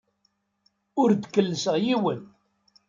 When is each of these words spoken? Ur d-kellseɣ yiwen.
Ur 1.01 1.09
d-kellseɣ 1.13 1.75
yiwen. 1.85 2.21